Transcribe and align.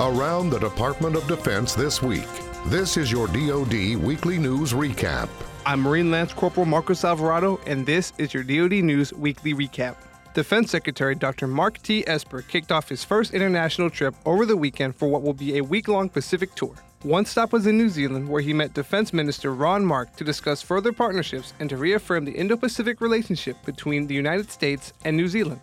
Around 0.00 0.48
the 0.48 0.58
Department 0.58 1.14
of 1.14 1.26
Defense 1.26 1.74
this 1.74 2.00
week. 2.00 2.26
This 2.68 2.96
is 2.96 3.12
your 3.12 3.26
DoD 3.26 3.96
Weekly 3.96 4.38
News 4.38 4.72
Recap. 4.72 5.28
I'm 5.66 5.80
Marine 5.80 6.10
Lance 6.10 6.32
Corporal 6.32 6.64
Marcos 6.64 7.04
Alvarado, 7.04 7.60
and 7.66 7.84
this 7.84 8.14
is 8.16 8.32
your 8.32 8.42
DoD 8.42 8.82
News 8.82 9.12
Weekly 9.12 9.52
Recap. 9.52 9.96
Defense 10.32 10.70
Secretary 10.70 11.14
Dr. 11.14 11.46
Mark 11.46 11.82
T. 11.82 12.02
Esper 12.06 12.40
kicked 12.40 12.72
off 12.72 12.88
his 12.88 13.04
first 13.04 13.34
international 13.34 13.90
trip 13.90 14.14
over 14.24 14.46
the 14.46 14.56
weekend 14.56 14.96
for 14.96 15.06
what 15.06 15.20
will 15.20 15.34
be 15.34 15.58
a 15.58 15.62
week 15.62 15.86
long 15.86 16.08
Pacific 16.08 16.54
tour. 16.54 16.74
One 17.02 17.26
stop 17.26 17.52
was 17.52 17.66
in 17.66 17.76
New 17.76 17.90
Zealand, 17.90 18.26
where 18.26 18.40
he 18.40 18.54
met 18.54 18.72
Defense 18.72 19.12
Minister 19.12 19.52
Ron 19.52 19.84
Mark 19.84 20.16
to 20.16 20.24
discuss 20.24 20.62
further 20.62 20.94
partnerships 20.94 21.52
and 21.60 21.68
to 21.68 21.76
reaffirm 21.76 22.24
the 22.24 22.32
Indo 22.32 22.56
Pacific 22.56 23.02
relationship 23.02 23.62
between 23.66 24.06
the 24.06 24.14
United 24.14 24.50
States 24.50 24.94
and 25.04 25.14
New 25.14 25.28
Zealand. 25.28 25.60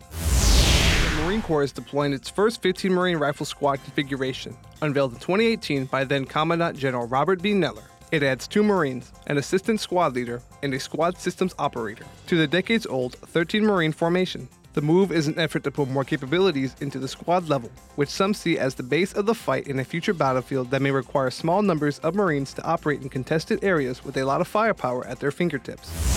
The 1.18 1.24
Marine 1.24 1.42
Corps 1.42 1.64
is 1.64 1.72
deploying 1.72 2.14
its 2.14 2.30
first 2.30 2.62
15 2.62 2.94
Marine 2.94 3.18
Rifle 3.18 3.48
Squad 3.48 3.84
configuration, 3.84 4.56
unveiled 4.84 5.14
in 5.14 5.20
2018 5.20 5.86
by 5.86 6.04
then 6.04 6.26
Commandant 6.26 6.78
General 6.78 7.08
Robert 7.08 7.42
B. 7.42 7.54
Neller. 7.54 7.86
It 8.12 8.22
adds 8.22 8.48
two 8.48 8.62
Marines, 8.62 9.12
an 9.26 9.40
assistant 9.40 9.80
squad 9.80 10.14
leader, 10.14 10.44
and 10.62 10.76
a 10.76 10.80
squad 10.80 11.18
systems 11.18 11.56
operator 11.58 12.06
to 12.28 12.38
the 12.38 12.46
decades 12.46 12.86
old 12.86 13.16
13 13.16 13.66
Marine 13.66 13.94
formation. 13.94 14.48
The 14.74 14.82
move 14.84 15.12
is 15.12 15.26
an 15.26 15.40
effort 15.40 15.64
to 15.64 15.72
put 15.72 15.90
more 15.90 16.04
capabilities 16.04 16.76
into 16.82 17.00
the 17.00 17.08
squad 17.08 17.50
level, 17.50 17.72
which 17.96 18.10
some 18.10 18.36
see 18.36 18.60
as 18.60 18.76
the 18.76 18.84
base 18.84 19.14
of 19.14 19.26
the 19.26 19.34
fight 19.34 19.68
in 19.68 19.80
a 19.80 19.84
future 19.84 20.14
battlefield 20.14 20.70
that 20.70 20.84
may 20.84 20.92
require 20.92 21.32
small 21.32 21.64
numbers 21.64 21.98
of 22.00 22.14
Marines 22.14 22.54
to 22.54 22.64
operate 22.64 23.02
in 23.02 23.10
contested 23.10 23.64
areas 23.64 24.06
with 24.06 24.18
a 24.18 24.24
lot 24.24 24.40
of 24.40 24.48
firepower 24.48 25.04
at 25.08 25.20
their 25.20 25.32
fingertips 25.32 26.17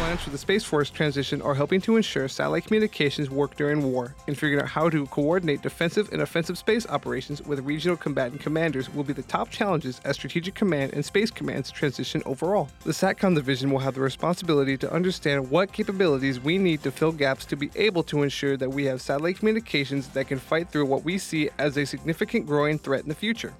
plans 0.00 0.22
for 0.22 0.30
the 0.30 0.38
Space 0.38 0.64
Force 0.64 0.88
transition 0.88 1.42
are 1.42 1.54
helping 1.54 1.78
to 1.82 1.96
ensure 1.96 2.26
satellite 2.26 2.64
communications 2.64 3.28
work 3.28 3.54
during 3.54 3.92
war, 3.92 4.14
and 4.26 4.38
figuring 4.38 4.62
out 4.62 4.68
how 4.70 4.88
to 4.88 5.04
coordinate 5.08 5.60
defensive 5.60 6.08
and 6.10 6.22
offensive 6.22 6.56
space 6.56 6.86
operations 6.88 7.42
with 7.42 7.60
regional 7.66 7.98
combatant 7.98 8.40
commanders 8.40 8.88
will 8.94 9.04
be 9.04 9.12
the 9.12 9.22
top 9.24 9.50
challenges 9.50 10.00
as 10.06 10.16
Strategic 10.16 10.54
Command 10.54 10.94
and 10.94 11.04
Space 11.04 11.30
Command's 11.30 11.70
transition 11.70 12.22
overall. 12.24 12.70
The 12.84 12.92
SATCOM 12.92 13.34
division 13.34 13.70
will 13.70 13.80
have 13.80 13.94
the 13.94 14.00
responsibility 14.00 14.78
to 14.78 14.90
understand 14.90 15.50
what 15.50 15.70
capabilities 15.70 16.40
we 16.40 16.56
need 16.56 16.82
to 16.82 16.90
fill 16.90 17.12
gaps 17.12 17.44
to 17.44 17.56
be 17.56 17.70
able 17.76 18.02
to 18.04 18.22
ensure 18.22 18.56
that 18.56 18.70
we 18.70 18.86
have 18.86 19.02
satellite 19.02 19.36
communications 19.36 20.08
that 20.08 20.28
can 20.28 20.38
fight 20.38 20.70
through 20.70 20.86
what 20.86 21.04
we 21.04 21.18
see 21.18 21.50
as 21.58 21.76
a 21.76 21.84
significant 21.84 22.46
growing 22.46 22.78
threat 22.78 23.02
in 23.02 23.10
the 23.10 23.14
future. 23.14 23.52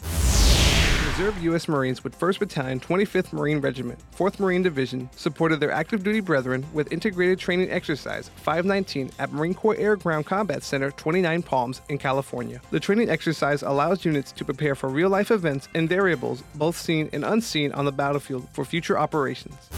Reserve 1.20 1.42
U.S. 1.42 1.68
Marines 1.68 2.02
with 2.02 2.18
1st 2.18 2.38
Battalion, 2.38 2.80
25th 2.80 3.34
Marine 3.34 3.60
Regiment, 3.60 3.98
4th 4.16 4.40
Marine 4.40 4.62
Division 4.62 5.10
supported 5.14 5.60
their 5.60 5.70
active 5.70 6.02
duty 6.02 6.20
brethren 6.20 6.64
with 6.72 6.90
integrated 6.90 7.38
training 7.38 7.70
exercise 7.70 8.30
519 8.36 9.10
at 9.18 9.30
Marine 9.30 9.52
Corps 9.52 9.76
Air 9.76 9.96
Ground 9.96 10.24
Combat 10.24 10.62
Center 10.62 10.90
29 10.92 11.42
Palms 11.42 11.82
in 11.90 11.98
California. 11.98 12.58
The 12.70 12.80
training 12.80 13.10
exercise 13.10 13.60
allows 13.60 14.02
units 14.02 14.32
to 14.32 14.46
prepare 14.46 14.74
for 14.74 14.88
real 14.88 15.10
life 15.10 15.30
events 15.30 15.68
and 15.74 15.90
variables, 15.90 16.42
both 16.54 16.78
seen 16.78 17.10
and 17.12 17.22
unseen 17.22 17.70
on 17.72 17.84
the 17.84 17.92
battlefield, 17.92 18.48
for 18.54 18.64
future 18.64 18.98
operations. 18.98 19.68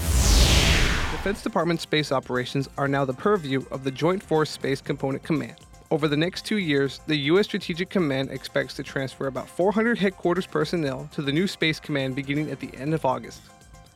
Defense 1.10 1.42
Department 1.42 1.80
space 1.80 2.12
operations 2.12 2.68
are 2.78 2.86
now 2.86 3.04
the 3.04 3.14
purview 3.14 3.64
of 3.72 3.82
the 3.82 3.90
Joint 3.90 4.22
Force 4.22 4.50
Space 4.50 4.80
Component 4.80 5.24
Command. 5.24 5.56
Over 5.92 6.08
the 6.08 6.16
next 6.16 6.46
two 6.46 6.56
years, 6.56 7.00
the 7.06 7.16
U.S. 7.16 7.44
Strategic 7.44 7.90
Command 7.90 8.30
expects 8.30 8.72
to 8.76 8.82
transfer 8.82 9.26
about 9.26 9.46
400 9.46 9.98
headquarters 9.98 10.46
personnel 10.46 11.06
to 11.12 11.20
the 11.20 11.30
new 11.30 11.46
Space 11.46 11.78
Command 11.78 12.16
beginning 12.16 12.50
at 12.50 12.60
the 12.60 12.70
end 12.78 12.94
of 12.94 13.04
August. 13.04 13.42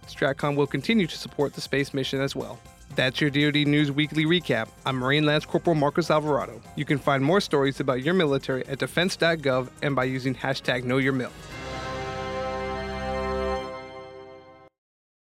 STRATCOM 0.06 0.56
will 0.56 0.66
continue 0.66 1.06
to 1.06 1.16
support 1.16 1.54
the 1.54 1.62
space 1.62 1.94
mission 1.94 2.20
as 2.20 2.36
well. 2.36 2.58
That's 2.96 3.18
your 3.18 3.30
DoD 3.30 3.66
News 3.66 3.90
Weekly 3.90 4.26
Recap. 4.26 4.68
I'm 4.84 4.96
Marine 4.96 5.24
Lance 5.24 5.46
Corporal 5.46 5.74
Marcos 5.74 6.10
Alvarado. 6.10 6.60
You 6.74 6.84
can 6.84 6.98
find 6.98 7.24
more 7.24 7.40
stories 7.40 7.80
about 7.80 8.02
your 8.02 8.12
military 8.12 8.66
at 8.66 8.78
defense.gov 8.78 9.68
and 9.80 9.96
by 9.96 10.04
using 10.04 10.34
hashtag 10.34 10.84
KnowYourMil. 10.84 11.30